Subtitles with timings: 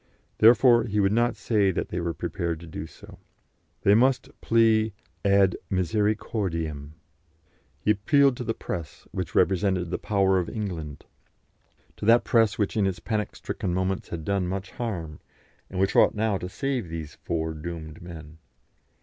[0.39, 3.19] Therefore he would not say that they were prepared to do so.
[3.83, 4.93] They must plead
[5.23, 6.93] ad misericordiam.
[7.79, 11.05] He appealed to the press, which represented the power of England;
[11.97, 15.19] to that press which in its panic stricken moments had done much harm,
[15.69, 18.39] and which ought now to save these four doomed men.